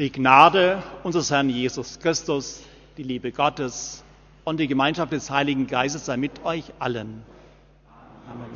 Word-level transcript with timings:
Die 0.00 0.10
Gnade 0.10 0.82
unseres 1.02 1.30
Herrn 1.30 1.50
Jesus 1.50 1.98
Christus, 1.98 2.62
die 2.96 3.02
Liebe 3.02 3.32
Gottes 3.32 4.02
und 4.44 4.58
die 4.58 4.66
Gemeinschaft 4.66 5.12
des 5.12 5.30
Heiligen 5.30 5.66
Geistes 5.66 6.06
sei 6.06 6.16
mit 6.16 6.42
euch 6.42 6.64
allen. 6.78 7.22
Amen. 8.26 8.46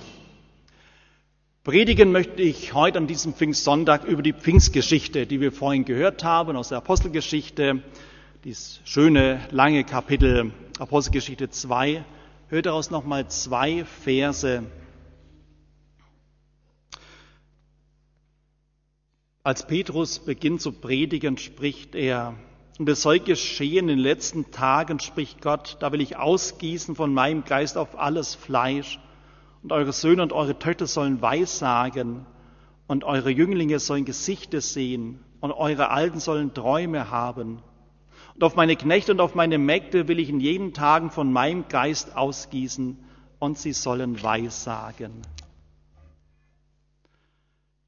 Predigen 1.62 2.12
möchte 2.12 2.40
ich 2.40 2.72
heute 2.72 2.96
an 2.96 3.06
diesem 3.06 3.34
Pfingstsonntag 3.34 4.04
über 4.04 4.22
die 4.22 4.32
Pfingstgeschichte, 4.32 5.26
die 5.26 5.38
wir 5.42 5.52
vorhin 5.52 5.84
gehört 5.84 6.24
haben 6.24 6.56
aus 6.56 6.70
der 6.70 6.78
Apostelgeschichte, 6.78 7.82
dieses 8.45 8.80
schöne 8.86 9.38
lange 9.50 9.84
Kapitel 9.84 10.50
Apostelgeschichte 10.79 11.50
2. 11.50 12.06
Hört 12.48 12.64
daraus 12.64 12.90
nochmal 12.90 13.29
zwei 13.29 13.84
Verse. 13.84 14.62
Als 19.46 19.66
Petrus 19.66 20.20
beginnt 20.20 20.62
zu 20.62 20.72
predigen, 20.72 21.36
spricht 21.36 21.95
er, 21.95 22.34
und 22.79 22.88
es 22.88 23.02
soll 23.02 23.20
geschehen 23.20 23.91
in 23.91 23.96
den 23.96 23.98
letzten 23.98 24.50
Tagen, 24.50 25.00
spricht 25.00 25.42
Gott, 25.42 25.77
da 25.80 25.92
will 25.92 26.00
ich 26.00 26.16
ausgießen 26.16 26.96
von 26.96 27.12
meinem 27.12 27.45
Geist 27.45 27.77
auf 27.77 27.98
alles 27.98 28.34
Fleisch, 28.34 28.98
und 29.62 29.70
eure 29.70 29.92
Söhne 29.92 30.22
und 30.22 30.33
eure 30.33 30.59
Töchter 30.59 30.86
sollen 30.86 31.20
Weissagen, 31.20 32.24
und 32.86 33.05
eure 33.05 33.28
Jünglinge 33.28 33.80
sollen 33.80 34.06
Gesichter 34.06 34.62
sehen, 34.62 35.22
und 35.41 35.52
eure 35.52 35.91
Alten 35.91 36.20
sollen 36.20 36.55
Träume 36.55 37.11
haben. 37.11 37.58
Und 38.34 38.45
auf 38.45 38.56
meine 38.56 38.77
Knechte 38.77 39.12
und 39.12 39.20
auf 39.20 39.34
meine 39.34 39.58
Mägde 39.58 40.08
will 40.08 40.20
ich 40.20 40.30
in 40.30 40.41
jeden 40.41 40.72
Tagen 40.72 41.11
von 41.11 41.30
meinem 41.30 41.69
Geist 41.69 42.16
ausgießen, 42.16 42.98
und 43.41 43.58
sie 43.58 43.74
sollen 43.74 44.22
Weissagen. 44.22 45.20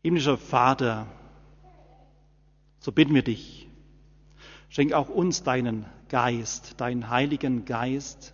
Himmlischer 0.02 0.36
Vater, 0.36 1.06
so 2.86 2.92
bitten 2.92 3.16
wir 3.16 3.22
dich, 3.22 3.66
schenk 4.68 4.92
auch 4.92 5.08
uns 5.08 5.42
deinen 5.42 5.86
Geist, 6.08 6.80
deinen 6.80 7.10
heiligen 7.10 7.65
Geist, 7.65 8.32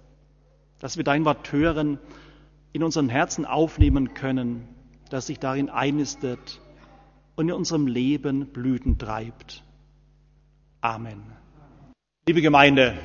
dass 0.79 0.99
wir 0.99 1.05
dein 1.05 1.25
Wort 1.25 1.51
hören, 1.53 1.99
in 2.75 2.83
unseren 2.83 3.09
Herzen 3.09 3.47
aufnehmen 3.47 4.13
können, 4.13 4.69
dass 5.09 5.29
sich 5.29 5.39
darin 5.39 5.71
einnistet 5.71 6.61
und 7.35 7.49
in 7.49 7.55
unserem 7.55 7.87
Leben 7.87 8.45
Blüten 8.45 8.99
treibt. 8.99 9.65
Amen. 10.83 11.23
Liebe 12.27 12.43
Gemeinde, 12.43 12.99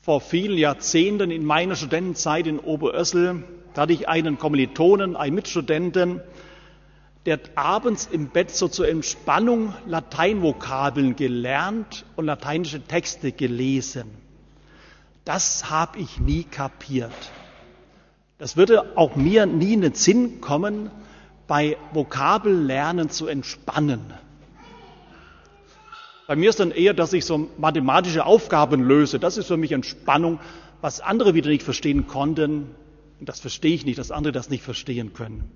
vor 0.00 0.22
vielen 0.22 0.56
Jahrzehnten 0.56 1.30
in 1.30 1.44
meiner 1.44 1.76
Studentenzeit 1.76 2.46
in 2.46 2.60
Oberössel 2.60 3.44
hatte 3.76 3.92
ich 3.92 4.08
einen 4.08 4.38
Kommilitonen, 4.38 5.16
einen 5.16 5.34
Mitstudenten, 5.34 6.22
der 7.26 7.40
abends 7.54 8.08
im 8.10 8.28
Bett 8.28 8.50
so 8.50 8.68
zur 8.68 8.88
Entspannung 8.88 9.74
Lateinvokabeln 9.86 11.16
gelernt 11.16 12.04
und 12.16 12.26
lateinische 12.26 12.82
Texte 12.82 13.32
gelesen. 13.32 14.10
Das 15.24 15.70
habe 15.70 15.98
ich 15.98 16.20
nie 16.20 16.44
kapiert. 16.44 17.12
Das 18.38 18.56
würde 18.56 18.96
auch 18.96 19.16
mir 19.16 19.46
nie 19.46 19.72
in 19.72 19.80
den 19.80 19.94
Sinn 19.94 20.40
kommen, 20.42 20.90
bei 21.46 21.76
Vokabellernen 21.92 23.08
zu 23.08 23.26
entspannen. 23.26 24.12
Bei 26.26 26.36
mir 26.36 26.50
ist 26.50 26.60
dann 26.60 26.70
eher, 26.70 26.94
dass 26.94 27.12
ich 27.12 27.24
so 27.24 27.50
mathematische 27.58 28.24
Aufgaben 28.24 28.82
löse. 28.82 29.18
Das 29.18 29.36
ist 29.36 29.46
für 29.46 29.58
mich 29.58 29.72
Entspannung, 29.72 30.40
was 30.80 31.00
andere 31.00 31.34
wieder 31.34 31.50
nicht 31.50 31.62
verstehen 31.62 32.06
konnten. 32.06 32.74
Und 33.20 33.28
das 33.28 33.40
verstehe 33.40 33.74
ich 33.74 33.84
nicht, 33.84 33.98
dass 33.98 34.10
andere 34.10 34.32
das 34.32 34.48
nicht 34.50 34.62
verstehen 34.62 35.12
können. 35.12 35.50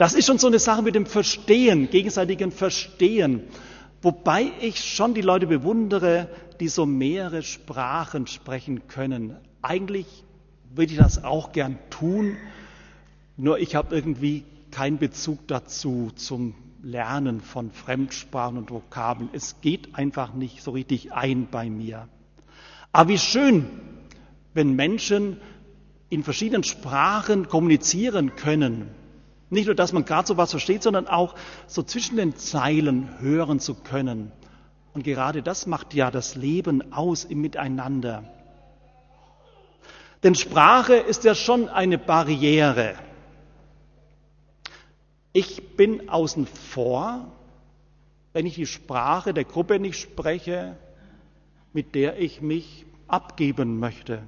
Das 0.00 0.14
ist 0.14 0.24
schon 0.24 0.38
so 0.38 0.46
eine 0.46 0.58
Sache 0.58 0.80
mit 0.80 0.94
dem 0.94 1.04
Verstehen, 1.04 1.90
gegenseitigen 1.90 2.52
Verstehen. 2.52 3.42
Wobei 4.00 4.50
ich 4.62 4.82
schon 4.82 5.12
die 5.12 5.20
Leute 5.20 5.46
bewundere, 5.46 6.30
die 6.58 6.68
so 6.68 6.86
mehrere 6.86 7.42
Sprachen 7.42 8.26
sprechen 8.26 8.88
können. 8.88 9.36
Eigentlich 9.60 10.06
würde 10.74 10.92
ich 10.92 10.98
das 10.98 11.22
auch 11.22 11.52
gern 11.52 11.78
tun, 11.90 12.38
nur 13.36 13.58
ich 13.58 13.74
habe 13.74 13.94
irgendwie 13.94 14.44
keinen 14.70 14.96
Bezug 14.96 15.46
dazu 15.48 16.10
zum 16.14 16.54
Lernen 16.82 17.42
von 17.42 17.70
Fremdsprachen 17.70 18.56
und 18.56 18.70
Vokabeln. 18.70 19.28
Es 19.34 19.60
geht 19.60 19.96
einfach 19.96 20.32
nicht 20.32 20.62
so 20.62 20.70
richtig 20.70 21.12
ein 21.12 21.48
bei 21.50 21.68
mir. 21.68 22.08
Aber 22.90 23.10
wie 23.10 23.18
schön, 23.18 23.66
wenn 24.54 24.72
Menschen 24.72 25.36
in 26.08 26.24
verschiedenen 26.24 26.64
Sprachen 26.64 27.48
kommunizieren 27.48 28.34
können. 28.34 28.98
Nicht 29.50 29.66
nur, 29.66 29.74
dass 29.74 29.92
man 29.92 30.04
gerade 30.04 30.28
so 30.28 30.36
was 30.36 30.52
versteht, 30.52 30.84
sondern 30.84 31.08
auch 31.08 31.34
so 31.66 31.82
zwischen 31.82 32.16
den 32.16 32.36
Zeilen 32.36 33.20
hören 33.20 33.58
zu 33.58 33.74
können. 33.74 34.30
Und 34.94 35.02
gerade 35.04 35.42
das 35.42 35.66
macht 35.66 35.92
ja 35.92 36.10
das 36.10 36.36
Leben 36.36 36.92
aus 36.92 37.24
im 37.24 37.40
Miteinander. 37.40 38.24
Denn 40.22 40.34
Sprache 40.34 40.94
ist 40.94 41.24
ja 41.24 41.34
schon 41.34 41.68
eine 41.68 41.98
Barriere. 41.98 42.94
Ich 45.32 45.76
bin 45.76 46.08
außen 46.08 46.46
vor, 46.46 47.26
wenn 48.32 48.46
ich 48.46 48.54
die 48.54 48.66
Sprache 48.66 49.32
der 49.32 49.44
Gruppe 49.44 49.78
nicht 49.80 49.98
spreche, 49.98 50.76
mit 51.72 51.94
der 51.94 52.18
ich 52.18 52.40
mich 52.40 52.84
abgeben 53.08 53.78
möchte. 53.78 54.22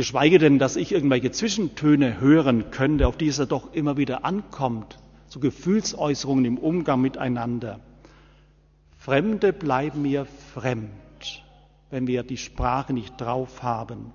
Geschweige 0.00 0.38
denn, 0.38 0.58
dass 0.58 0.76
ich 0.76 0.92
irgendwelche 0.92 1.30
Zwischentöne 1.30 2.22
hören 2.22 2.70
könnte, 2.70 3.06
auf 3.06 3.18
die 3.18 3.28
es 3.28 3.36
ja 3.36 3.44
doch 3.44 3.74
immer 3.74 3.98
wieder 3.98 4.24
ankommt, 4.24 4.98
zu 5.28 5.40
Gefühlsäußerungen 5.40 6.46
im 6.46 6.56
Umgang 6.56 7.02
miteinander. 7.02 7.80
Fremde 8.96 9.52
bleiben 9.52 10.00
mir 10.00 10.24
fremd, 10.54 11.44
wenn 11.90 12.06
wir 12.06 12.22
die 12.22 12.38
Sprache 12.38 12.94
nicht 12.94 13.20
drauf 13.20 13.62
haben. 13.62 14.14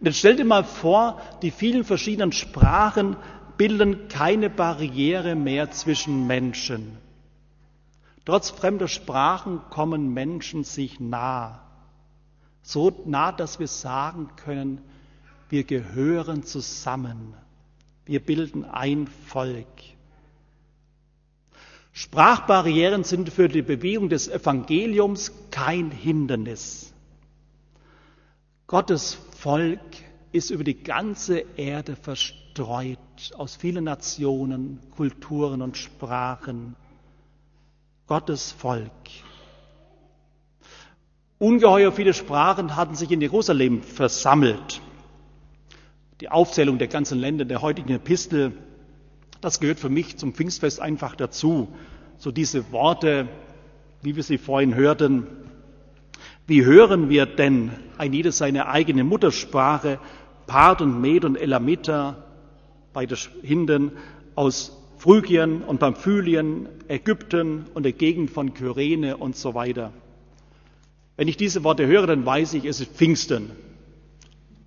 Und 0.00 0.06
jetzt 0.06 0.20
stell 0.20 0.36
dir 0.36 0.46
mal 0.46 0.64
vor, 0.64 1.20
die 1.42 1.50
vielen 1.50 1.84
verschiedenen 1.84 2.32
Sprachen 2.32 3.14
bilden 3.58 4.08
keine 4.08 4.48
Barriere 4.48 5.34
mehr 5.34 5.70
zwischen 5.70 6.26
Menschen. 6.26 6.96
Trotz 8.24 8.48
fremder 8.48 8.88
Sprachen 8.88 9.60
kommen 9.68 10.14
Menschen 10.14 10.64
sich 10.64 10.98
nah 10.98 11.67
so 12.68 12.92
nah, 13.06 13.32
dass 13.32 13.58
wir 13.58 13.66
sagen 13.66 14.28
können, 14.36 14.82
wir 15.48 15.64
gehören 15.64 16.42
zusammen, 16.42 17.32
wir 18.04 18.20
bilden 18.20 18.66
ein 18.66 19.06
Volk. 19.06 19.66
Sprachbarrieren 21.92 23.04
sind 23.04 23.30
für 23.30 23.48
die 23.48 23.62
Bewegung 23.62 24.10
des 24.10 24.28
Evangeliums 24.28 25.32
kein 25.50 25.90
Hindernis. 25.90 26.92
Gottes 28.66 29.14
Volk 29.38 29.80
ist 30.32 30.50
über 30.50 30.62
die 30.62 30.82
ganze 30.82 31.38
Erde 31.56 31.96
verstreut, 31.96 32.98
aus 33.34 33.56
vielen 33.56 33.84
Nationen, 33.84 34.78
Kulturen 34.94 35.62
und 35.62 35.78
Sprachen. 35.78 36.76
Gottes 38.06 38.52
Volk. 38.52 38.92
Ungeheuer 41.40 41.92
viele 41.92 42.14
Sprachen 42.14 42.74
hatten 42.74 42.96
sich 42.96 43.12
in 43.12 43.20
Jerusalem 43.20 43.82
versammelt. 43.82 44.80
Die 46.20 46.30
Aufzählung 46.30 46.78
der 46.78 46.88
ganzen 46.88 47.20
Länder 47.20 47.44
der 47.44 47.62
heutigen 47.62 47.92
Epistel, 47.92 48.52
das 49.40 49.60
gehört 49.60 49.78
für 49.78 49.88
mich 49.88 50.16
zum 50.16 50.34
Pfingstfest 50.34 50.80
einfach 50.80 51.14
dazu. 51.14 51.68
So 52.16 52.32
diese 52.32 52.72
Worte, 52.72 53.28
wie 54.02 54.16
wir 54.16 54.24
sie 54.24 54.36
vorhin 54.36 54.74
hörten. 54.74 55.28
Wie 56.48 56.64
hören 56.64 57.08
wir 57.08 57.26
denn 57.26 57.70
ein 57.98 58.12
jedes 58.12 58.38
seine 58.38 58.66
eigene 58.66 59.04
Muttersprache, 59.04 60.00
Part 60.48 60.82
und 60.82 61.00
Med 61.00 61.24
und 61.24 61.36
Elamita, 61.36 62.16
beide 62.92 63.14
Hinden 63.42 63.92
aus 64.34 64.76
Phrygien 64.96 65.62
und 65.62 65.78
Pamphylien, 65.78 66.68
Ägypten 66.88 67.66
und 67.74 67.84
der 67.84 67.92
Gegend 67.92 68.30
von 68.30 68.54
Kyrene 68.54 69.16
und 69.16 69.36
so 69.36 69.54
weiter. 69.54 69.92
Wenn 71.18 71.26
ich 71.26 71.36
diese 71.36 71.64
Worte 71.64 71.84
höre, 71.84 72.06
dann 72.06 72.24
weiß 72.24 72.54
ich, 72.54 72.64
es 72.64 72.78
ist 72.78 72.92
Pfingsten. 72.92 73.50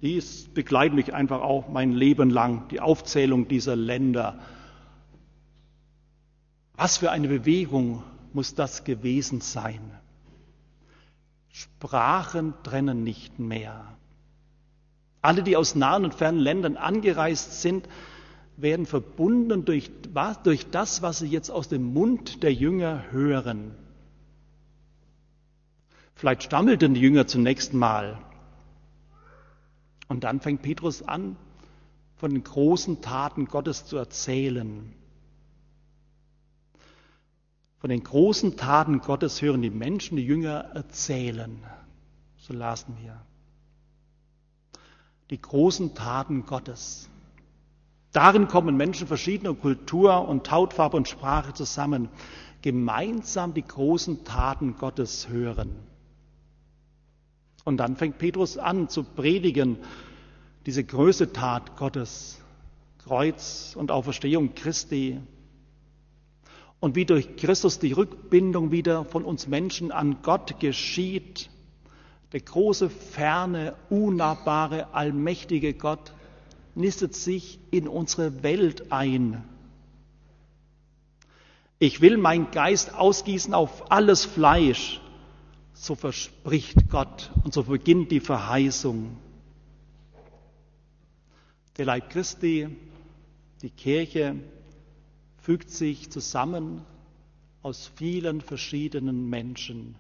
Dies 0.01 0.50
begleitet 0.53 0.95
mich 0.95 1.13
einfach 1.13 1.39
auch 1.39 1.69
mein 1.69 1.94
Leben 1.94 2.30
lang, 2.30 2.68
die 2.68 2.81
Aufzählung 2.81 3.48
dieser 3.48 3.77
Länder. 3.77 4.38
Was 6.75 6.98
für 6.98 7.09
eine 7.09 7.30
Bewegung 7.30 8.03
muss 8.33 8.53
das 8.53 8.83
gewesen 8.83 9.39
sein? 9.39 9.80
Sprachen 11.48 12.54
trennen 12.63 13.06
nicht 13.06 13.39
mehr. 13.39 13.86
Alle, 15.21 15.44
die 15.44 15.56
aus 15.56 15.75
nahen 15.75 16.04
und 16.04 16.15
fernen 16.15 16.39
Ländern 16.39 16.75
angereist 16.75 17.62
sind, 17.62 17.88
werden 18.57 18.86
verbunden 18.86 19.63
durch, 19.63 19.89
durch 20.44 20.69
das, 20.69 21.01
was 21.01 21.19
sie 21.19 21.27
jetzt 21.27 21.50
aus 21.50 21.69
dem 21.69 21.94
Mund 21.94 22.44
der 22.44 22.54
Jünger 22.54 23.06
hören. 23.12 23.71
Vielleicht 26.21 26.44
stammelten 26.44 26.94
die 26.94 27.01
Jünger 27.01 27.25
zunächst 27.25 27.73
mal. 27.73 28.19
Und 30.07 30.23
dann 30.23 30.39
fängt 30.39 30.62
Petrus 30.62 31.01
an, 31.01 31.35
von 32.18 32.29
den 32.29 32.44
großen 32.44 33.01
Taten 33.01 33.45
Gottes 33.45 33.88
zu 33.88 33.97
erzählen. 33.97 34.94
Von 37.79 37.89
den 37.89 38.03
großen 38.03 38.56
Taten 38.56 39.00
Gottes 39.00 39.41
hören 39.41 39.63
die 39.63 39.71
Menschen, 39.71 40.15
die 40.15 40.23
Jünger 40.23 40.59
erzählen. 40.75 41.57
So 42.38 42.53
lasen 42.53 42.95
wir. 43.01 43.19
Die 45.31 45.41
großen 45.41 45.95
Taten 45.95 46.45
Gottes. 46.45 47.09
Darin 48.12 48.47
kommen 48.47 48.77
Menschen 48.77 49.07
verschiedener 49.07 49.56
Kultur 49.56 50.27
und 50.27 50.51
Hautfarbe 50.51 50.97
und 50.97 51.07
Sprache 51.07 51.56
zusammen, 51.56 52.09
gemeinsam 52.62 53.56
die 53.56 53.65
großen 53.65 54.23
Taten 54.23 54.77
Gottes 54.77 55.27
hören. 55.27 55.89
Und 57.63 57.78
dann 57.78 57.96
fängt 57.96 58.18
Petrus 58.18 58.58
an 58.58 58.90
zu 58.90 59.04
predigen, 59.04 59.78
diese 60.66 60.84
größte 60.84 61.34
Tat 61.34 61.78
Gottes, 61.78 62.40
Kreuz 63.04 63.75
und 63.78 63.92
Auferstehung 63.92 64.54
Christi. 64.56 65.19
Und 66.80 66.96
wie 66.96 67.06
durch 67.06 67.36
Christus 67.36 67.80
die 67.80 67.94
Rückbindung 67.94 68.72
wieder 68.72 69.06
von 69.06 69.24
uns 69.24 69.48
Menschen 69.48 69.92
an 69.92 70.18
Gott 70.24 70.60
geschieht, 70.60 71.50
der 72.31 72.42
große, 72.42 72.90
ferne, 72.90 73.75
unnahbare, 73.90 74.94
allmächtige 74.94 75.74
Gott 75.74 76.14
nistet 76.75 77.14
sich 77.14 77.60
in 77.72 77.88
unsere 77.88 78.44
Welt 78.44 78.92
ein. 78.92 79.44
Ich 81.78 82.00
will 82.00 82.18
meinen 82.18 82.52
Geist 82.52 82.96
ausgießen 82.96 83.54
auf 83.54 83.92
alles 83.92 84.24
Fleisch, 84.24 85.02
so 85.81 85.95
verspricht 85.95 86.92
Gott 86.92 87.31
und 87.44 87.56
so 87.56 87.63
beginnt 87.63 88.12
die 88.12 88.19
Verheißung. 88.19 89.18
Der 91.75 91.86
Leib 91.86 92.12
Christi, 92.12 92.68
die 93.63 93.72
Kirche, 93.72 94.36
fügt 95.39 95.72
sich 95.72 96.12
zusammen 96.12 96.86
aus 97.63 97.92
vielen 97.95 98.42
verschiedenen 98.42 99.28
Menschen. 99.28 99.95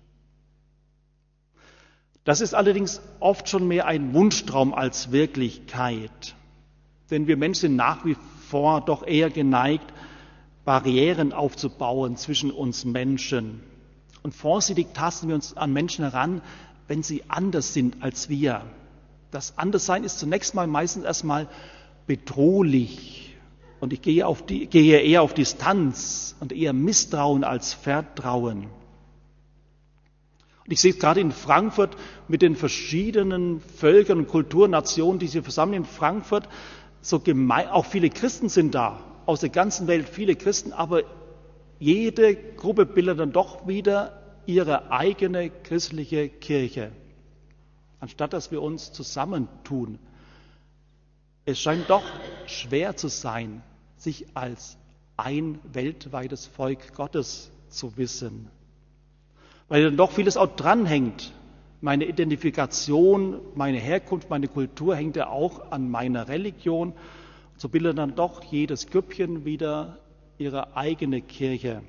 Das 2.25 2.41
ist 2.41 2.53
allerdings 2.53 3.01
oft 3.19 3.49
schon 3.49 3.67
mehr 3.67 3.87
ein 3.87 4.13
Wunschtraum 4.13 4.75
als 4.75 5.11
Wirklichkeit. 5.11 6.35
Denn 7.09 7.25
wir 7.25 7.37
Menschen 7.37 7.61
sind 7.61 7.75
nach 7.75 8.05
wie 8.05 8.15
vor 8.49 8.81
doch 8.81 9.01
eher 9.01 9.31
geneigt, 9.31 9.91
Barrieren 10.63 11.33
aufzubauen 11.33 12.17
zwischen 12.17 12.51
uns 12.51 12.85
Menschen. 12.85 13.63
Und 14.23 14.33
vorsichtig 14.33 14.93
tasten 14.93 15.27
wir 15.27 15.35
uns 15.35 15.57
an 15.57 15.73
Menschen 15.73 16.03
heran, 16.03 16.41
wenn 16.87 17.03
sie 17.03 17.23
anders 17.27 17.73
sind 17.73 18.01
als 18.01 18.29
wir. 18.29 18.63
Das 19.31 19.57
Anderssein 19.57 20.03
ist 20.03 20.19
zunächst 20.19 20.55
mal 20.55 20.67
meistens 20.67 21.05
erstmal 21.05 21.47
bedrohlich. 22.05 23.35
Und 23.79 23.93
ich 23.93 24.01
gehe, 24.01 24.27
auf 24.27 24.45
die, 24.45 24.67
gehe 24.67 24.99
eher 24.99 25.23
auf 25.23 25.33
Distanz 25.33 26.35
und 26.39 26.51
eher 26.51 26.73
Misstrauen 26.73 27.43
als 27.43 27.73
Vertrauen. 27.73 28.67
Und 30.65 30.71
ich 30.71 30.79
sehe 30.79 30.91
es 30.91 30.99
gerade 30.99 31.19
in 31.19 31.31
Frankfurt 31.31 31.97
mit 32.27 32.43
den 32.43 32.55
verschiedenen 32.55 33.59
Völkern 33.59 34.19
und 34.19 34.27
Kulturnationen, 34.27 35.17
die 35.17 35.27
sich 35.27 35.41
versammeln 35.41 35.83
in 35.83 35.85
Frankfurt, 35.85 36.47
so 37.01 37.19
gemein, 37.19 37.69
auch 37.69 37.85
viele 37.85 38.11
Christen 38.11 38.49
sind 38.49 38.75
da, 38.75 38.99
aus 39.25 39.39
der 39.39 39.49
ganzen 39.49 39.87
Welt 39.87 40.07
viele 40.07 40.35
Christen, 40.35 40.71
aber 40.73 41.03
jede 41.81 42.35
Gruppe 42.35 42.85
bildet 42.85 43.19
dann 43.19 43.31
doch 43.31 43.67
wieder 43.67 44.21
ihre 44.45 44.91
eigene 44.91 45.49
christliche 45.49 46.29
Kirche, 46.29 46.91
anstatt 47.99 48.33
dass 48.33 48.51
wir 48.51 48.61
uns 48.61 48.93
zusammentun. 48.93 49.97
Es 51.43 51.59
scheint 51.59 51.89
doch 51.89 52.03
schwer 52.45 52.95
zu 52.95 53.07
sein, 53.07 53.63
sich 53.97 54.27
als 54.35 54.77
ein 55.17 55.57
weltweites 55.73 56.45
Volk 56.45 56.93
Gottes 56.93 57.51
zu 57.69 57.97
wissen, 57.97 58.47
weil 59.67 59.83
dann 59.83 59.97
doch 59.97 60.11
vieles 60.11 60.37
auch 60.37 60.55
dranhängt 60.55 61.33
meine 61.81 62.05
Identifikation, 62.05 63.39
meine 63.55 63.79
Herkunft, 63.79 64.29
meine 64.29 64.47
Kultur 64.47 64.95
hängt 64.95 65.15
ja 65.15 65.29
auch 65.29 65.71
an 65.71 65.89
meiner 65.89 66.27
Religion. 66.27 66.93
So 67.57 67.69
bildet 67.69 67.97
dann 67.97 68.13
doch 68.13 68.43
jedes 68.43 68.85
Grüppchen 68.85 69.45
wieder 69.45 69.97
ihre 70.41 70.75
eigene 70.75 71.21
Kirche. 71.21 71.81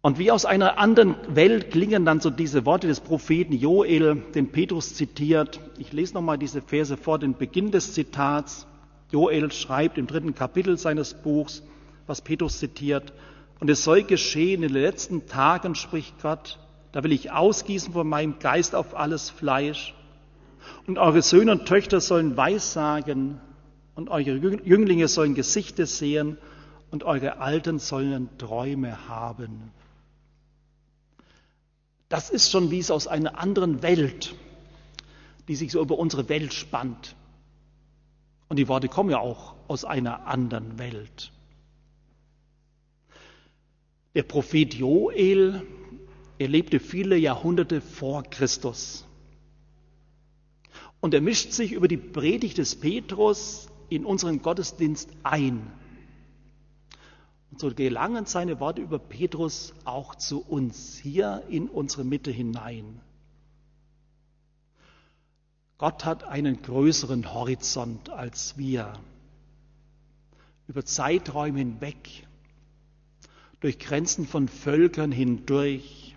Und 0.00 0.18
wie 0.18 0.30
aus 0.30 0.44
einer 0.44 0.78
anderen 0.78 1.14
Welt 1.28 1.70
klingen 1.70 2.04
dann 2.04 2.20
so 2.20 2.28
diese 2.28 2.66
Worte 2.66 2.86
des 2.86 3.00
Propheten 3.00 3.54
Joel, 3.54 4.16
den 4.34 4.52
Petrus 4.52 4.94
zitiert. 4.94 5.60
Ich 5.78 5.92
lese 5.92 6.12
nochmal 6.12 6.36
diese 6.36 6.60
Verse 6.60 6.96
vor, 6.96 7.18
den 7.18 7.36
Beginn 7.38 7.70
des 7.70 7.94
Zitats. 7.94 8.66
Joel 9.10 9.50
schreibt 9.50 9.96
im 9.96 10.06
dritten 10.06 10.34
Kapitel 10.34 10.76
seines 10.76 11.14
Buchs, 11.14 11.62
was 12.06 12.20
Petrus 12.20 12.58
zitiert. 12.58 13.14
Und 13.60 13.70
es 13.70 13.82
soll 13.82 14.02
geschehen 14.02 14.62
in 14.62 14.72
den 14.72 14.82
letzten 14.82 15.26
Tagen, 15.26 15.74
spricht 15.74 16.20
Gott, 16.20 16.58
da 16.92 17.02
will 17.02 17.12
ich 17.12 17.30
ausgießen 17.30 17.94
von 17.94 18.06
meinem 18.06 18.38
Geist 18.38 18.74
auf 18.74 18.94
alles 18.94 19.30
Fleisch. 19.30 19.94
Und 20.86 20.98
eure 20.98 21.22
Söhne 21.22 21.52
und 21.52 21.64
Töchter 21.66 22.00
sollen 22.00 22.36
Weissagen 22.36 23.40
und 23.94 24.08
eure 24.08 24.36
Jünglinge 24.64 25.08
sollen 25.08 25.34
Gesichter 25.34 25.86
sehen 25.86 26.38
und 26.90 27.04
eure 27.04 27.38
Alten 27.38 27.78
sollen 27.78 28.28
Träume 28.38 29.08
haben. 29.08 29.70
Das 32.08 32.30
ist 32.30 32.50
schon 32.50 32.70
wie 32.70 32.78
es 32.78 32.90
aus 32.90 33.06
einer 33.06 33.38
anderen 33.38 33.82
Welt, 33.82 34.34
die 35.48 35.56
sich 35.56 35.72
so 35.72 35.80
über 35.80 35.98
unsere 35.98 36.28
Welt 36.28 36.52
spannt. 36.52 37.16
Und 38.48 38.58
die 38.58 38.68
Worte 38.68 38.88
kommen 38.88 39.10
ja 39.10 39.18
auch 39.18 39.54
aus 39.68 39.84
einer 39.84 40.26
anderen 40.26 40.78
Welt. 40.78 41.32
Der 44.14 44.22
Prophet 44.22 44.74
Joel 44.74 45.66
er 46.38 46.48
lebte 46.48 46.80
viele 46.80 47.16
Jahrhunderte 47.16 47.80
vor 47.80 48.24
Christus. 48.24 49.04
Und 51.00 51.14
er 51.14 51.20
mischt 51.20 51.52
sich 51.52 51.72
über 51.72 51.86
die 51.86 51.96
Predigt 51.96 52.58
des 52.58 52.74
Petrus 52.74 53.68
in 53.88 54.04
unseren 54.04 54.42
Gottesdienst 54.42 55.10
ein. 55.22 55.70
Und 57.50 57.60
so 57.60 57.72
gelangen 57.72 58.26
seine 58.26 58.58
Worte 58.60 58.82
über 58.82 58.98
Petrus 58.98 59.74
auch 59.84 60.14
zu 60.16 60.40
uns, 60.40 60.98
hier 60.98 61.44
in 61.48 61.68
unsere 61.68 62.04
Mitte 62.04 62.30
hinein. 62.30 63.00
Gott 65.78 66.04
hat 66.04 66.24
einen 66.24 66.62
größeren 66.62 67.32
Horizont 67.32 68.10
als 68.10 68.56
wir. 68.56 68.92
Über 70.66 70.84
Zeiträume 70.84 71.58
hinweg, 71.58 72.26
durch 73.60 73.78
Grenzen 73.78 74.26
von 74.26 74.48
Völkern 74.48 75.12
hindurch, 75.12 76.16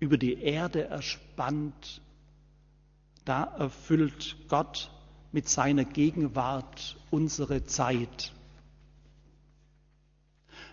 über 0.00 0.18
die 0.18 0.40
Erde 0.40 0.84
erspannt, 0.84 2.00
da 3.24 3.44
erfüllt 3.44 4.36
Gott 4.48 4.90
mit 5.32 5.48
seiner 5.48 5.84
Gegenwart 5.84 6.96
unsere 7.10 7.64
Zeit. 7.64 8.32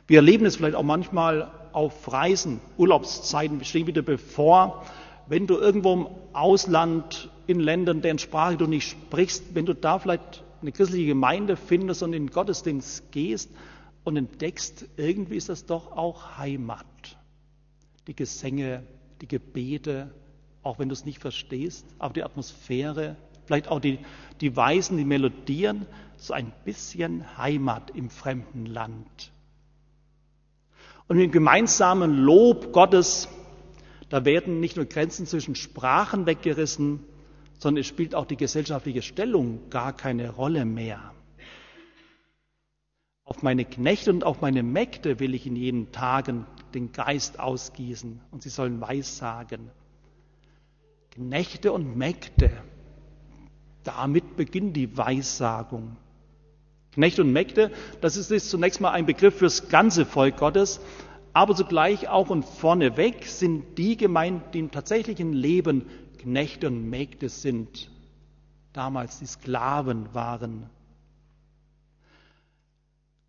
Wir 0.08 0.18
erleben 0.18 0.46
es 0.46 0.56
vielleicht 0.56 0.76
auch 0.76 0.84
manchmal 0.84 1.52
auf 1.74 2.12
Reisen, 2.12 2.62
Urlaubszeiten 2.78 3.64
stehen 3.66 3.88
wieder 3.88 4.02
bevor. 4.02 4.86
Wenn 5.28 5.48
du 5.48 5.58
irgendwo 5.58 5.94
im 5.94 6.08
Ausland, 6.34 7.30
in 7.48 7.60
Ländern, 7.60 8.02
deren 8.02 8.20
Sprache 8.20 8.58
du 8.58 8.68
nicht 8.68 8.88
sprichst, 8.88 9.56
wenn 9.56 9.66
du 9.66 9.74
da 9.74 10.00
vielleicht 10.00 10.44
eine 10.62 10.72
christliche 10.72 11.08
Gemeinde 11.08 11.58
findest 11.58 12.04
und 12.04 12.14
in 12.14 12.28
den 12.28 12.32
Gottesdienst 12.32 13.12
gehst 13.12 13.50
und 14.04 14.18
entdeckst, 14.18 14.86
irgendwie 14.98 15.36
ist 15.36 15.50
das 15.50 15.66
doch 15.66 15.92
auch 15.92 16.38
Heimat. 16.38 16.86
Die 18.08 18.16
Gesänge, 18.16 18.84
die 19.22 19.28
Gebete, 19.28 20.12
auch 20.64 20.80
wenn 20.80 20.90
du 20.90 20.94
es 20.94 21.06
nicht 21.06 21.20
verstehst, 21.20 21.86
aber 22.00 22.14
die 22.14 22.24
Atmosphäre, 22.24 23.18
vielleicht 23.46 23.68
auch 23.68 23.80
die, 23.80 24.00
die 24.42 24.56
Weisen, 24.56 24.98
die 24.98 25.06
Melodien, 25.06 25.86
so 26.18 26.34
ein 26.34 26.52
bisschen 26.64 27.38
Heimat 27.38 27.92
im 27.92 28.10
fremden 28.10 28.66
Land. 28.66 29.32
Und 31.08 31.20
im 31.20 31.32
gemeinsamen 31.32 32.18
Lob 32.18 32.74
Gottes, 32.74 33.30
da 34.10 34.26
werden 34.26 34.60
nicht 34.60 34.76
nur 34.76 34.86
Grenzen 34.86 35.28
zwischen 35.28 35.56
Sprachen 35.56 36.26
weggerissen, 36.26 37.02
sondern 37.60 37.82
es 37.82 37.88
spielt 37.88 38.16
auch 38.16 38.26
die 38.26 38.38
gesellschaftliche 38.38 39.02
Stellung 39.02 39.70
gar 39.70 39.94
keine 39.94 40.32
Rolle 40.32 40.66
mehr. 40.66 41.12
Auf 43.24 43.42
meine 43.42 43.66
Knechte 43.66 44.12
und 44.12 44.24
auf 44.24 44.42
meine 44.42 44.62
Mägde 44.62 45.20
will 45.20 45.34
ich 45.34 45.48
in 45.48 45.56
jenen 45.56 45.92
Tagen 45.92 46.46
den 46.74 46.92
Geist 46.92 47.40
ausgießen 47.40 48.22
und 48.32 48.44
sie 48.44 48.50
sollen 48.50 48.82
Weissagen. 48.82 49.72
Knechte 51.12 51.72
und 51.72 51.96
Mägde, 51.98 52.52
damit 53.86 54.36
beginnt 54.36 54.76
die 54.76 54.98
Weissagung. 54.98 55.96
Knechte 56.92 57.24
und 57.24 57.32
Mägde, 57.32 57.72
das 58.02 58.18
ist 58.18 58.32
jetzt 58.32 58.50
zunächst 58.50 58.82
mal 58.82 58.92
ein 58.92 59.06
Begriff 59.06 59.38
fürs 59.38 59.70
ganze 59.70 60.06
Volk 60.06 60.38
Gottes, 60.38 60.80
aber 61.34 61.56
zugleich 61.56 62.08
auch 62.08 62.30
und 62.30 62.46
vorneweg 62.46 63.26
sind 63.26 63.78
die 63.78 63.98
gemeint, 63.98 64.54
die 64.54 64.60
im 64.60 64.72
tatsächlichen 64.72 65.34
Leben 65.34 65.86
Knechte 66.20 66.68
und 66.68 66.90
Mägde 66.90 67.30
sind, 67.30 67.90
damals 68.72 69.20
die 69.20 69.26
Sklaven 69.26 70.14
waren. 70.14 70.70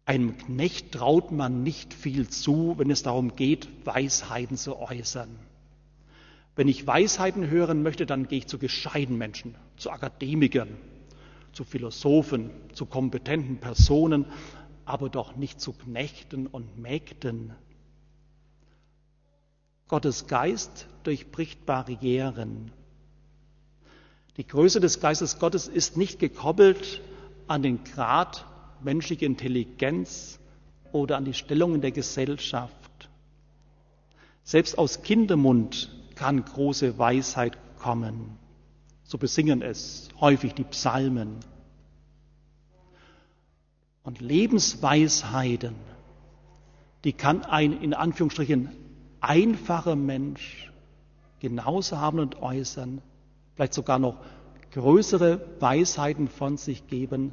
Einem 0.05 0.39
Knecht 0.39 0.93
traut 0.93 1.33
man 1.33 1.65
nicht 1.65 1.93
viel 1.93 2.29
zu, 2.29 2.75
wenn 2.79 2.91
es 2.91 3.03
darum 3.03 3.35
geht, 3.35 3.69
Weisheiten 3.85 4.57
zu 4.57 4.79
äußern. 4.79 5.29
Wenn 6.55 6.69
ich 6.69 6.87
Weisheiten 6.87 7.51
hören 7.51 7.83
möchte, 7.83 8.07
dann 8.07 8.29
gehe 8.29 8.39
ich 8.39 8.47
zu 8.47 8.59
gescheiten 8.59 9.19
Menschen, 9.19 9.57
zu 9.77 9.91
Akademikern, 9.91 10.77
zu 11.53 11.65
Philosophen, 11.65 12.51
zu 12.73 12.87
kompetenten 12.87 13.59
Personen, 13.59 14.27
aber 14.85 15.09
doch 15.09 15.37
nicht 15.37 15.61
zu 15.61 15.73
Knechten 15.73 16.47
und 16.47 16.79
Mägden. 16.79 17.53
Gottes 19.89 20.27
Geist 20.27 20.89
durchbricht 21.05 21.65
Barrieren. 21.65 22.73
Die 24.37 24.47
Größe 24.47 24.81
des 24.81 25.01
Geistes 25.01 25.39
Gottes 25.39 25.69
ist 25.69 25.97
nicht 25.97 26.19
gekoppelt 26.19 27.01
an 27.47 27.63
den 27.63 27.85
Grad 27.85 28.45
menschliche 28.83 29.25
Intelligenz 29.25 30.39
oder 30.93 31.17
an 31.17 31.25
die 31.25 31.35
Stellung 31.35 31.75
in 31.75 31.81
der 31.81 31.93
Gesellschaft. 31.93 33.09
Selbst 34.43 34.79
aus 34.79 35.03
Kindermund 35.03 35.91
kann 36.15 36.45
große 36.45 36.99
Weisheit 36.99 37.57
kommen. 37.79 38.39
So 39.07 39.19
besingen 39.19 39.63
es 39.63 40.09
häufig 40.21 40.55
die 40.55 40.65
Psalmen. 40.65 41.37
Und 44.03 44.21
Lebensweisheiten, 44.21 45.75
die 47.05 47.13
kann 47.13 47.45
ein 47.45 47.81
in 47.81 47.95
Anführungsstrichen 47.95 48.71
einfacher 49.21 49.97
Mensch 49.97 50.71
genauso 51.41 51.99
haben 51.99 52.19
und 52.21 52.37
äußern, 52.37 53.03
vielleicht 53.55 53.75
sogar 53.75 53.99
noch 53.99 54.19
größere 54.73 55.41
Weisheiten 55.61 56.29
von 56.29 56.57
sich 56.57 56.87
geben 56.87 57.33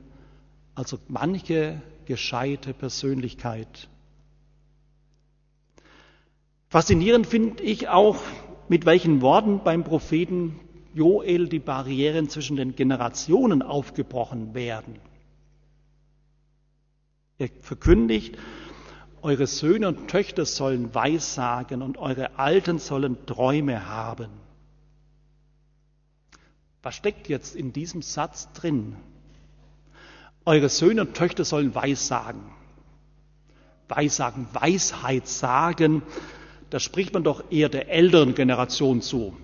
also 0.76 0.98
manche 1.08 1.82
gescheite 2.06 2.74
Persönlichkeit. 2.74 3.88
Faszinierend 6.70 7.28
finde 7.28 7.64
ich 7.64 7.90
auch, 7.90 8.18
mit 8.68 8.86
welchen 8.86 9.22
Worten 9.22 9.64
beim 9.64 9.84
Propheten 9.84 10.60
Joel 10.94 11.48
die 11.48 11.60
Barrieren 11.60 12.30
zwischen 12.30 12.56
den 12.56 12.76
Generationen 12.76 13.62
aufgebrochen 13.62 14.54
werden. 14.54 15.00
Er 17.38 17.50
verkündigt, 17.62 18.38
eure 19.22 19.48
Söhne 19.48 19.88
und 19.88 20.10
Töchter 20.10 20.46
sollen 20.46 20.94
Weissagen 20.94 21.82
und 21.82 21.98
eure 21.98 22.38
Alten 22.38 22.78
sollen 22.78 23.26
Träume 23.26 23.88
haben. 23.88 24.30
Was 26.84 26.96
steckt 26.96 27.30
jetzt 27.30 27.56
in 27.56 27.72
diesem 27.72 28.02
Satz 28.02 28.52
drin? 28.52 28.98
Eure 30.46 30.68
Söhne 30.68 31.02
und 31.02 31.14
Töchter 31.16 31.46
sollen 31.46 31.74
Weissagen. 31.74 32.42
Weissagen, 33.88 34.48
Weisheit 34.52 35.28
sagen, 35.28 36.04
das 36.70 36.84
spricht 36.84 37.14
man 37.14 37.24
doch 37.24 37.52
eher 37.52 37.70
der 37.70 37.90
älteren 37.90 38.36
Generation 38.36 39.02
zu. 39.02 39.38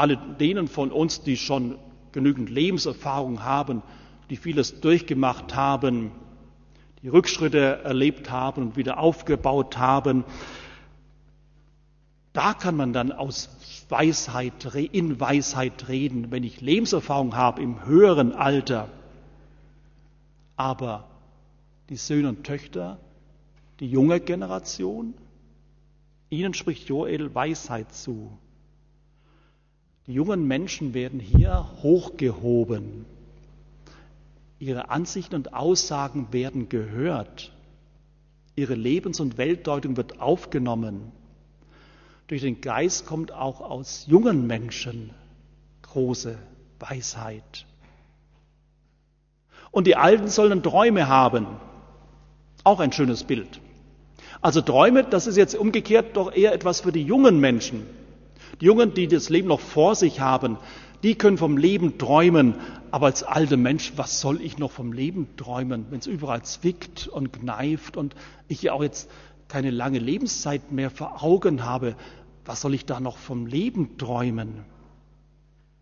Alle 0.00 0.16
denen 0.16 0.66
von 0.66 0.90
uns, 0.90 1.22
die 1.22 1.36
schon 1.36 1.78
genügend 2.12 2.50
Lebenserfahrung 2.50 3.44
haben, 3.44 3.82
die 4.30 4.36
vieles 4.36 4.80
durchgemacht 4.80 5.54
haben, 5.54 6.12
die 7.02 7.08
Rückschritte 7.08 7.82
erlebt 7.84 8.30
haben 8.30 8.62
und 8.62 8.76
wieder 8.76 8.98
aufgebaut 8.98 9.78
haben, 9.78 10.24
da 12.32 12.54
kann 12.54 12.76
man 12.76 12.92
dann 12.92 13.12
aus 13.12 13.50
Weisheit, 13.88 14.64
in 14.74 15.20
Weisheit 15.20 15.88
reden, 15.88 16.30
wenn 16.30 16.44
ich 16.44 16.60
Lebenserfahrung 16.60 17.36
habe 17.36 17.60
im 17.60 17.84
höheren 17.84 18.32
Alter 18.32 18.88
aber 20.60 21.08
die 21.88 21.96
Söhne 21.96 22.28
und 22.28 22.44
Töchter, 22.44 22.98
die 23.80 23.90
junge 23.90 24.20
Generation, 24.20 25.14
ihnen 26.28 26.52
spricht 26.52 26.86
Joel 26.86 27.34
Weisheit 27.34 27.94
zu. 27.94 28.36
Die 30.10 30.16
jungen 30.16 30.44
Menschen 30.44 30.92
werden 30.92 31.20
hier 31.20 31.70
hochgehoben. 31.84 33.04
Ihre 34.58 34.90
Ansichten 34.90 35.36
und 35.36 35.54
Aussagen 35.54 36.32
werden 36.32 36.68
gehört. 36.68 37.52
Ihre 38.56 38.74
Lebens- 38.74 39.20
und 39.20 39.38
Weltdeutung 39.38 39.96
wird 39.96 40.20
aufgenommen. 40.20 41.12
Durch 42.26 42.40
den 42.40 42.60
Geist 42.60 43.06
kommt 43.06 43.30
auch 43.30 43.60
aus 43.60 44.06
jungen 44.08 44.48
Menschen 44.48 45.10
große 45.82 46.36
Weisheit. 46.80 47.64
Und 49.70 49.86
die 49.86 49.94
Alten 49.94 50.26
sollen 50.26 50.64
Träume 50.64 51.06
haben. 51.06 51.46
Auch 52.64 52.80
ein 52.80 52.90
schönes 52.90 53.22
Bild. 53.22 53.60
Also 54.40 54.60
Träume, 54.60 55.04
das 55.04 55.28
ist 55.28 55.36
jetzt 55.36 55.54
umgekehrt 55.54 56.16
doch 56.16 56.32
eher 56.34 56.52
etwas 56.52 56.80
für 56.80 56.90
die 56.90 57.04
jungen 57.04 57.38
Menschen. 57.38 57.99
Die 58.60 58.66
Jungen, 58.66 58.94
die 58.94 59.08
das 59.08 59.30
Leben 59.30 59.48
noch 59.48 59.60
vor 59.60 59.94
sich 59.94 60.20
haben, 60.20 60.58
die 61.02 61.14
können 61.14 61.38
vom 61.38 61.56
Leben 61.56 61.98
träumen. 61.98 62.54
Aber 62.90 63.06
als 63.06 63.22
alter 63.22 63.56
Mensch, 63.56 63.92
was 63.96 64.20
soll 64.20 64.40
ich 64.42 64.58
noch 64.58 64.70
vom 64.70 64.92
Leben 64.92 65.36
träumen, 65.36 65.86
wenn 65.90 66.00
es 66.00 66.06
überall 66.06 66.42
zwickt 66.42 67.08
und 67.08 67.32
kneift 67.32 67.96
und 67.96 68.14
ich 68.48 68.62
ja 68.62 68.72
auch 68.72 68.82
jetzt 68.82 69.10
keine 69.48 69.70
lange 69.70 69.98
Lebenszeit 69.98 70.72
mehr 70.72 70.90
vor 70.90 71.22
Augen 71.22 71.64
habe? 71.64 71.96
Was 72.44 72.60
soll 72.60 72.74
ich 72.74 72.84
da 72.84 73.00
noch 73.00 73.16
vom 73.16 73.46
Leben 73.46 73.96
träumen? 73.96 74.64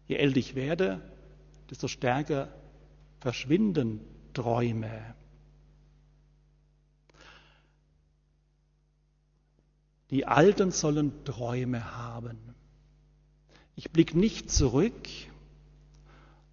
Je 0.06 0.16
älter 0.16 0.38
ich 0.38 0.54
werde, 0.54 1.00
desto 1.70 1.88
stärker 1.88 2.48
verschwinden 3.20 4.00
Träume. 4.34 5.14
Die 10.10 10.26
Alten 10.26 10.70
sollen 10.70 11.24
Träume 11.24 11.96
haben. 11.96 12.38
Ich 13.78 13.92
blicke 13.92 14.18
nicht 14.18 14.50
zurück 14.50 15.06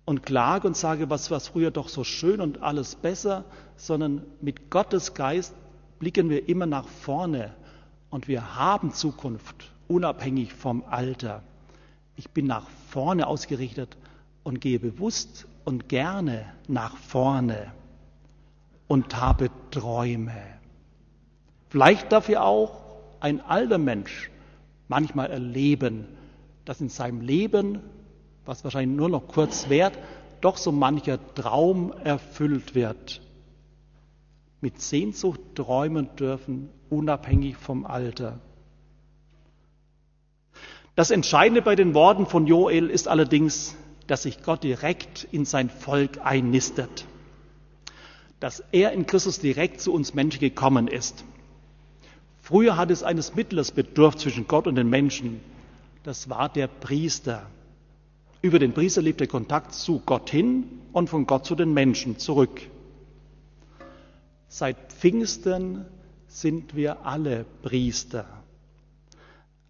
und 0.06 0.22
klage 0.22 0.68
und 0.68 0.78
sage, 0.78 1.10
was 1.10 1.32
war 1.32 1.40
früher 1.40 1.72
doch 1.72 1.90
so 1.90 2.04
schön 2.04 2.40
und 2.40 2.62
alles 2.62 2.94
besser, 2.94 3.46
sondern 3.78 4.22
mit 4.42 4.70
Gottes 4.70 5.16
Geist 5.16 5.56
blicken 5.98 6.30
wir 6.30 6.48
immer 6.48 6.68
nach 6.68 6.88
vorne 6.88 7.56
und 8.12 8.28
wir 8.28 8.56
haben 8.56 8.94
Zukunft, 8.94 9.72
unabhängig 9.88 10.54
vom 10.54 10.84
Alter. 10.84 11.42
Ich 12.16 12.30
bin 12.30 12.46
nach 12.46 12.68
vorne 12.90 13.26
ausgerichtet 13.26 13.98
und 14.44 14.62
gehe 14.62 14.78
bewusst 14.78 15.48
und 15.64 15.90
gerne 15.90 16.46
nach 16.68 16.96
vorne 16.96 17.74
und 18.88 19.20
habe 19.20 19.50
Träume. 19.72 20.44
Vielleicht 21.70 22.12
darf 22.12 22.30
ja 22.30 22.44
auch 22.44 22.84
ein 23.20 23.42
alter 23.42 23.80
Mensch 23.80 24.30
manchmal 24.88 25.32
erleben, 25.32 26.06
dass 26.66 26.82
in 26.82 26.90
seinem 26.90 27.22
Leben, 27.22 27.80
was 28.46 28.64
wahrscheinlich 28.64 28.98
nur 28.98 29.10
noch 29.10 29.28
kurz 29.28 29.70
währt, 29.70 29.98
doch 30.42 30.58
so 30.58 30.72
mancher 30.72 31.20
Traum 31.36 31.94
erfüllt 32.04 32.76
wird. 32.76 33.22
Mit 34.62 34.82
Sehnsucht 34.82 35.40
träumen 35.56 36.10
dürfen, 36.16 36.70
unabhängig 36.90 37.56
vom 37.56 37.86
Alter. 37.86 38.40
Das 40.96 41.12
Entscheidende 41.12 41.62
bei 41.62 41.76
den 41.76 41.94
Worten 41.94 42.26
von 42.26 42.48
Joel 42.48 42.90
ist 42.90 43.08
allerdings, 43.08 43.76
dass 44.08 44.24
sich 44.24 44.44
Gott 44.44 44.64
direkt 44.64 45.28
in 45.32 45.46
sein 45.46 45.70
Volk 45.70 46.20
einnistet, 46.24 47.06
dass 48.40 48.64
er 48.72 48.92
in 48.94 49.06
Christus 49.06 49.40
direkt 49.40 49.82
zu 49.82 49.94
uns 49.94 50.14
Menschen 50.14 50.40
gekommen 50.40 50.88
ist. 50.88 51.26
Früher 52.42 52.78
hat 52.78 52.92
es 52.92 53.04
eines 53.04 53.36
Mittlers 53.36 53.72
bedurft 53.72 54.20
zwischen 54.20 54.48
Gott 54.48 54.68
und 54.68 54.76
den 54.76 54.90
Menschen. 54.90 55.42
Das 56.06 56.30
war 56.30 56.50
der 56.50 56.68
Priester. 56.68 57.48
Über 58.44 58.60
den 58.60 58.76
Priester 58.76 59.02
lebt 59.02 59.22
der 59.22 59.28
Kontakt 59.28 59.74
zu 59.74 60.04
Gott 60.06 60.30
hin 60.30 60.66
und 60.94 61.10
von 61.10 61.26
Gott 61.26 61.48
zu 61.48 61.56
den 61.56 61.74
Menschen 61.74 62.20
zurück. 62.20 62.62
Seit 64.48 64.94
Pfingsten 64.94 65.84
sind 66.28 66.76
wir 66.76 67.08
alle 67.08 67.44
Priester. 67.64 68.28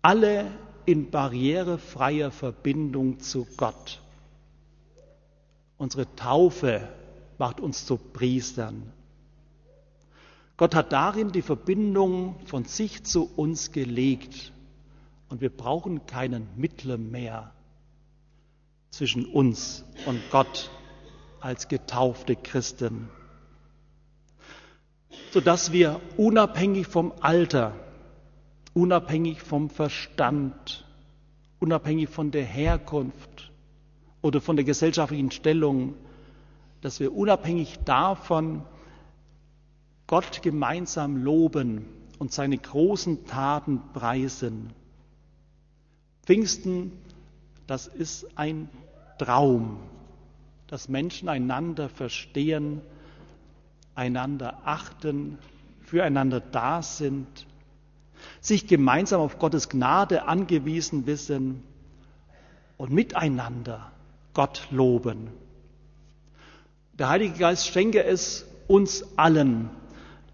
Alle 0.01 0.51
in 0.85 1.09
barrierefreier 1.09 2.31
Verbindung 2.31 3.21
zu 3.21 3.47
Gott. 3.55 4.01
Unsere 5.77 6.13
Taufe 6.17 6.85
macht 7.37 7.61
uns 7.61 7.85
zu 7.85 7.95
Priestern. 7.95 8.91
Gott 10.57 10.75
hat 10.75 10.91
darin 10.91 11.31
die 11.31 11.41
Verbindung 11.41 12.35
von 12.45 12.65
sich 12.65 13.05
zu 13.05 13.23
uns 13.37 13.71
gelegt 13.71 14.51
und 15.29 15.41
wir 15.41 15.49
brauchen 15.49 16.05
keinen 16.05 16.47
Mittler 16.55 16.97
mehr 16.97 17.51
zwischen 18.89 19.25
uns 19.25 19.83
und 20.05 20.19
Gott 20.31 20.69
als 21.41 21.67
getaufte 21.67 22.35
Christen, 22.35 23.09
sodass 25.31 25.71
wir 25.71 25.99
unabhängig 26.17 26.87
vom 26.87 27.13
Alter, 27.21 27.73
unabhängig 28.73 29.41
vom 29.41 29.69
Verstand, 29.69 30.85
unabhängig 31.59 32.09
von 32.09 32.31
der 32.31 32.45
Herkunft, 32.45 33.51
oder 34.25 34.41
von 34.41 34.55
der 34.55 34.65
gesellschaftlichen 34.65 35.29
Stellung, 35.29 35.93
dass 36.81 36.99
wir 36.99 37.13
unabhängig 37.13 37.77
davon 37.85 38.63
Gott 40.07 40.41
gemeinsam 40.41 41.17
loben 41.17 41.85
und 42.17 42.33
seine 42.33 42.57
großen 42.57 43.27
Taten 43.27 43.83
preisen. 43.93 44.73
Pfingsten, 46.25 46.91
das 47.67 47.87
ist 47.87 48.27
ein 48.35 48.69
Traum, 49.17 49.79
dass 50.67 50.89
Menschen 50.89 51.29
einander 51.29 51.89
verstehen, 51.89 52.81
einander 53.93 54.61
achten, 54.65 55.37
füreinander 55.81 56.39
da 56.39 56.81
sind, 56.81 57.27
sich 58.41 58.67
gemeinsam 58.67 59.21
auf 59.21 59.39
Gottes 59.39 59.69
Gnade 59.69 60.27
angewiesen 60.27 61.05
wissen 61.05 61.63
und 62.77 62.91
miteinander 62.91 63.91
Gott 64.33 64.67
loben. 64.71 65.29
Der 66.93 67.09
Heilige 67.09 67.37
Geist 67.37 67.67
schenke 67.67 68.03
es 68.03 68.45
uns 68.67 69.05
allen, 69.17 69.69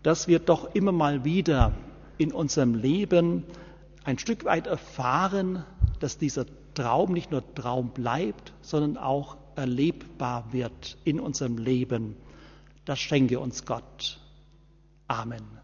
dass 0.03 0.27
wir 0.27 0.39
doch 0.39 0.74
immer 0.74 0.91
mal 0.91 1.25
wieder 1.25 1.74
in 2.17 2.31
unserem 2.31 2.75
Leben 2.75 3.43
ein 4.03 4.17
Stück 4.17 4.45
weit 4.45 4.67
erfahren, 4.67 5.63
dass 6.01 6.17
dieser 6.17 6.46
Traum 6.74 7.13
nicht 7.13 7.31
nur 7.31 7.43
Traum 7.53 7.91
bleibt, 7.91 8.53
sondern 8.62 8.98
auch 8.98 9.38
erlebbar 9.55 10.51
wird 10.51 10.98
in 11.03 11.20
unserem 11.20 11.58
Leben. 11.58 12.15
Das 12.86 13.00
schenke 13.00 13.39
uns 13.39 13.65
Gott. 13.65 14.20
Amen. 15.08 15.60